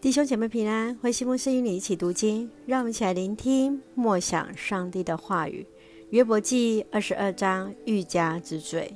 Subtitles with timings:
[0.00, 5.66] 弟兄姐妹平安，欢迎牧师与你一起读经，让我们一起来聆听默想上帝的话语。
[6.08, 8.94] 约伯记二十二章，欲加之罪。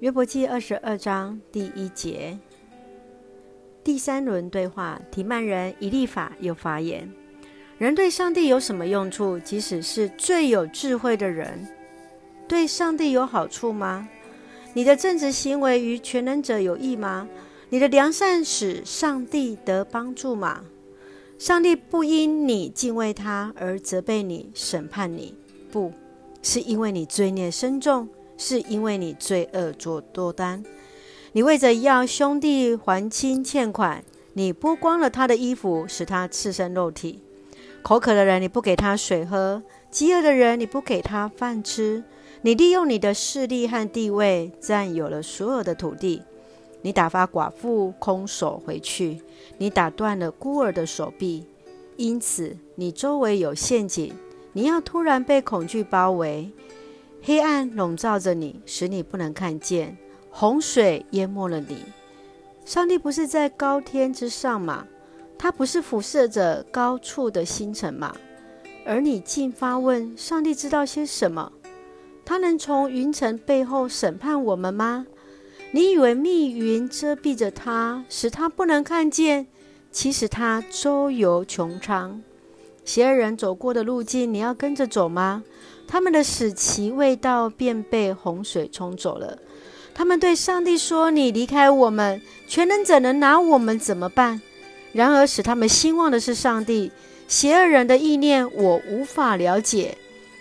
[0.00, 2.38] 约伯记二十二章第一节，
[3.82, 7.10] 第三轮对话，提曼人以利法又发言：
[7.78, 9.38] 人对上帝有什么用处？
[9.38, 11.66] 即使是最有智慧的人，
[12.46, 14.06] 对上帝有好处吗？
[14.74, 17.26] 你的正直行为与全能者有益吗？
[17.72, 20.64] 你的良善使上帝得帮助吗？
[21.38, 25.34] 上帝不因你敬畏他而责备你、审判你，
[25.70, 25.92] 不
[26.42, 30.64] 是因为你罪孽深重，是因为你罪恶作多端。
[31.32, 37.22] 你为着要兄弟还清欠款，你剥光了他的衣服，使他赤身露体。
[37.82, 39.62] 口渴的人，你不给他水喝；
[39.92, 42.02] 饥饿的人，你不给他饭吃。
[42.42, 46.22] 你利用你的势力和地位，占有了所有的土地。
[46.82, 49.20] 你打发寡妇空手回去，
[49.58, 51.44] 你打断了孤儿的手臂，
[51.96, 54.14] 因此你周围有陷阱，
[54.52, 56.50] 你要突然被恐惧包围，
[57.22, 59.98] 黑暗笼罩着你，使你不能看见，
[60.30, 61.84] 洪水淹没了你。
[62.64, 64.86] 上帝不是在高天之上吗？
[65.36, 68.14] 他不是俯视着高处的星辰吗？
[68.86, 71.52] 而你竟发问：上帝知道些什么？
[72.24, 75.06] 他能从云层背后审判我们吗？
[75.72, 79.46] 你以为密云遮蔽着他，使他不能看见？
[79.92, 82.20] 其实他周游穹苍。
[82.84, 85.44] 邪恶人走过的路径，你要跟着走吗？
[85.86, 89.38] 他们的死期未到，便被洪水冲走了。
[89.94, 94.40] 他们对上帝说：“你离开我们，全能者能拿我们怎么办？”
[94.92, 96.90] 然而使他们兴旺的是上帝。
[97.28, 99.96] 邪恶人的意念，我无法了解。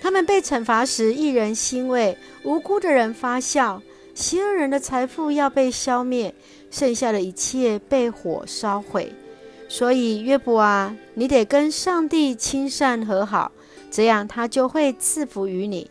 [0.00, 3.80] 他们被惩罚时，一人欣慰；无辜的人发笑。
[4.14, 6.34] 邪恶人的财富要被消灭，
[6.70, 9.12] 剩下的一切被火烧毁。
[9.68, 13.50] 所以约伯啊，你得跟上帝亲善和好，
[13.90, 15.90] 这样他就会赐福于你。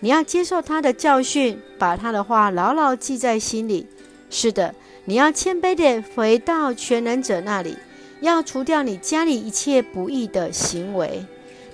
[0.00, 3.86] 你要接受他的教训，把他的话牢牢记在心里。
[4.30, 7.76] 是的，你要谦卑地回到全能者那里，
[8.22, 11.26] 要除掉你家里一切不义的行为，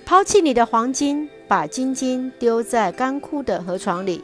[0.05, 4.21] 抛弃你的黄金，把金金丢在干枯的河床里。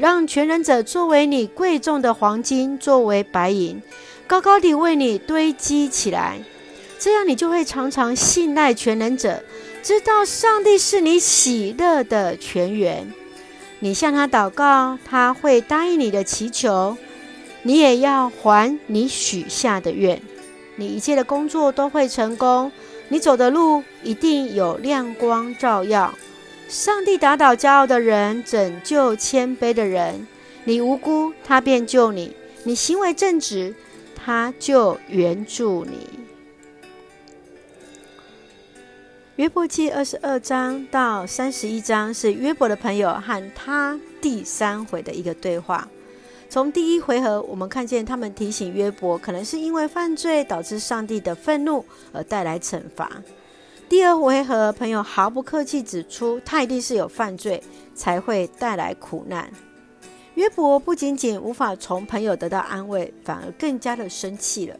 [0.00, 3.82] 让全能者作为你贵重的黄金，作为白银，
[4.26, 6.40] 高高地为你堆积起来。
[6.98, 9.44] 这样，你就会常常信赖全能者，
[9.82, 13.12] 知道上帝是你喜乐的泉源。
[13.80, 16.96] 你向他祷告，他会答应你的祈求。
[17.62, 20.22] 你也要还你许下的愿。
[20.76, 22.72] 你一切的工作都会成功，
[23.10, 26.14] 你走的路一定有亮光照耀。
[26.70, 30.24] 上帝打倒骄傲的人，拯救谦卑的人。
[30.62, 32.30] 你无辜，他便救你；
[32.62, 33.74] 你行为正直，
[34.14, 36.08] 他就援助你。
[39.34, 45.88] 约伯记二十二章到三十一章是约伯的朋友和他第三回的一个对话。
[46.48, 53.10] 从第一回合，我们看见他们提醒约伯，可能是因为犯罪导致上帝的愤怒而带来惩罚。
[53.90, 57.60] 第二回合，朋友毫不客气指出，他一定是有犯罪
[57.92, 59.50] 才会带来苦难。
[60.36, 64.76] 约伯不仅仅无法从朋友得到安慰，反而更加的生气了。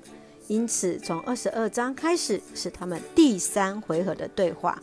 [0.47, 4.81] 因此，从二十二章开始是他们第三回合的对话。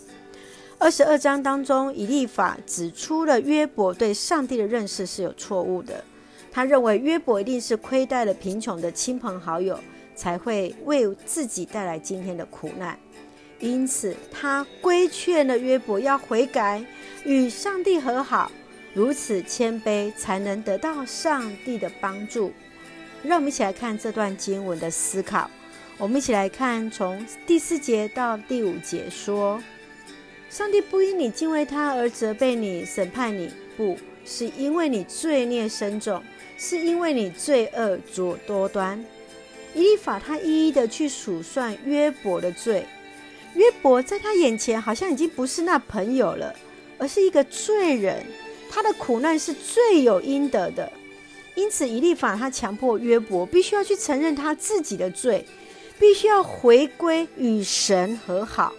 [0.77, 6.03] 二十二章当中，以利法指出了约伯对上帝的认识是有错误的。
[6.51, 9.79] 他认为约伯一定是亏待了贫穷的亲朋好友，
[10.17, 12.99] 才会为自己带来今天的苦难。
[13.59, 16.85] 因此，他规劝了约伯要悔改，
[17.25, 18.51] 与上帝和好，
[18.93, 22.53] 如此谦卑才能得到上帝的帮助。
[23.23, 25.49] 让我们一起来看这段经文的思考。
[25.97, 29.61] 我们一起来看从第四节到第五节说：
[30.51, 36.23] 上帝不因你敬畏他而责备你、审判你，不是因为你罪孽深重，
[36.59, 39.03] 是因为你罪恶作多端。
[39.73, 42.85] 以法他一一的去数算约伯的罪。
[43.57, 46.55] 约伯在他眼前好像已经不是那朋友了，
[46.99, 48.23] 而是一个罪人。
[48.69, 50.91] 他的苦难是罪有应得的，
[51.55, 55.43] 因此以利法他强迫约伯必须要去承认他自己的罪，
[55.97, 58.73] 必须要回归与神和好。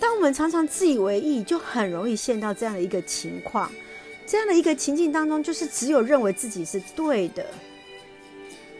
[0.00, 3.70] 当我们常常自以为意，就很容易陷到这样的一个情况，
[4.26, 7.44] 这样的一个情境当中，就是只有认为自己是对的。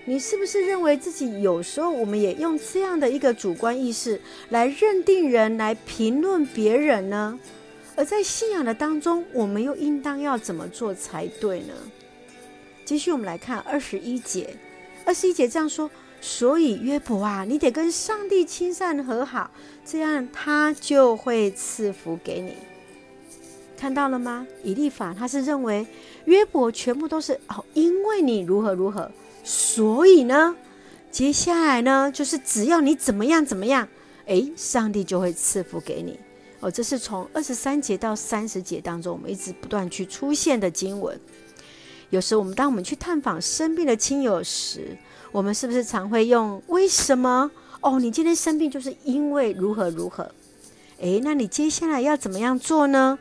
[0.08, 4.18] 你是不是认为自己有时候，我们也用这样的一个主观意识
[4.48, 7.38] 来认定人，来评论别人呢？
[7.94, 11.74] 而在信仰的当中，我们又应当要怎么做才对呢？
[12.86, 14.56] 继续，我们来看二十一节。
[15.04, 15.90] 二十一节这样说：
[16.22, 19.50] 所以约伯啊，你得跟上帝亲善和好，
[19.84, 22.54] 这样他就会赐福给你。
[23.76, 24.46] 看到了吗？
[24.64, 25.86] 以利法他是认为
[26.24, 29.10] 约伯全部都是哦，因为你如何如何，
[29.48, 30.54] 所以呢，
[31.10, 33.88] 接下来呢，就是只要你怎么样怎么样，
[34.26, 36.20] 诶，上帝就会赐福给你。
[36.60, 41.18] 哦，这是从二十三节到三十节当中，我们一直不断去出现的经文。
[42.10, 44.98] 有时我们当我们去探访生病的亲友时，
[45.32, 50.30] 我们是不是常会用“为什么？”哦，你今天生病就是因为如何如何？
[50.98, 53.18] 诶，那你接下来要怎么样做呢？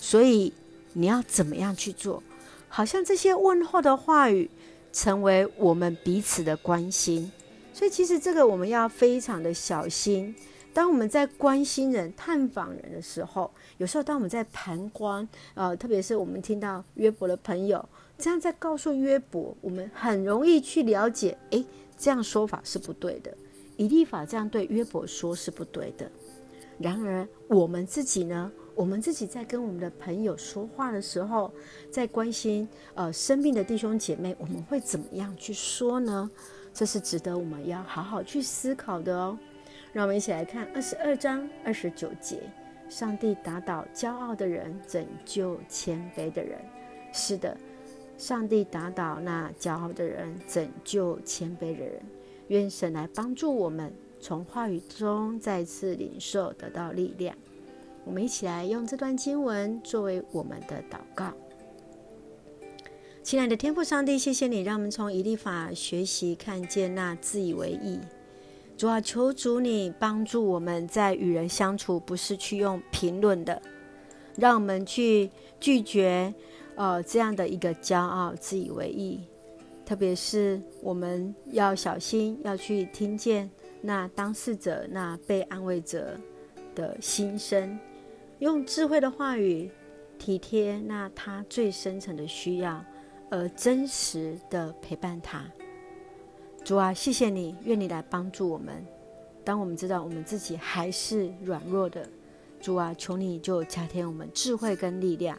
[0.00, 0.52] 所以
[0.92, 2.22] 你要怎么样去做？
[2.68, 4.48] 好像这些问候的话语
[4.94, 7.30] 成为我们彼此的关心。
[7.74, 10.34] 所以其实这个我们要非常的小心。
[10.72, 17.84] 当我们在关心人、探访人的时候，有时候当我们在旁观，呃，特别是我们听到约伯的朋友
[18.16, 21.64] 这样在告诉约伯，我们很容易去了解，诶，
[21.98, 23.32] 这样说法是不对的。
[23.76, 26.10] 以立法这样对约伯说是不对的。
[26.78, 28.50] 然而我们自己呢？
[28.74, 31.52] 我们自己在跟我们的朋友说话的时候，
[31.90, 36.28] 在关心呃生病的弟兄姐妹，我们会怎么样去说呢？
[36.72, 39.38] 这是值得我们要好好去思考的哦。
[39.92, 42.40] 让我们一起来看二十二章二十九节：
[42.88, 46.58] 上帝打倒骄傲的人，拯救谦卑的人。
[47.12, 47.56] 是的，
[48.18, 52.02] 上帝打倒那骄傲的人，拯救谦卑的人。
[52.48, 57.36] 愿神来帮助我们，从话语中再次领受，得到力量。
[58.04, 61.32] 我们一起来用这段经文作为我们的祷告。
[63.22, 67.98] 亲爱的天父上帝，谢谢你让我们从以利法学习看见那自以为意。
[68.76, 73.62] 主啊，求主你帮助我们在与人相处，不是去用评论的，
[74.36, 76.34] 让我们去拒绝
[76.74, 79.20] 呃这样的一个骄傲、自以为意。
[79.86, 83.48] 特别是我们要小心，要去听见
[83.80, 86.18] 那当事者、那被安慰者
[86.74, 87.78] 的心声，
[88.38, 89.70] 用智慧的话语
[90.18, 92.84] 体贴那他最深层的需要，
[93.30, 95.44] 而真实的陪伴他。
[96.64, 98.84] 主啊，谢谢你，愿你来帮助我们。
[99.44, 102.08] 当我们知道我们自己还是软弱的，
[102.60, 105.38] 主啊，求你就加添我们智慧跟力量。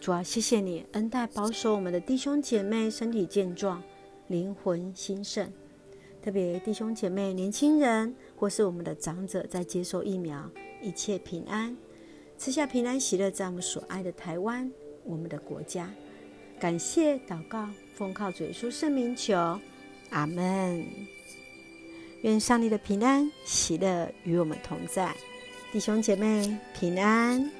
[0.00, 3.82] 主啊，谢谢你恩待保守我们的弟兄姐妹身体健壮，
[4.28, 5.50] 灵魂兴盛。
[6.22, 10.50] 特别弟兄姐妹、年轻人或是我们的长者在接受疫苗，
[10.82, 11.74] 一切平安，
[12.40, 14.72] 赐下平安喜乐，在我们所爱的台湾，
[15.04, 15.92] 我们的国家。
[16.58, 19.36] 感谢祷告，奉靠主耶稣圣名求。
[20.08, 20.82] 阿门。
[22.22, 25.14] 愿上帝的平安、喜乐与我们同在，
[25.70, 27.59] 弟兄姐妹平安。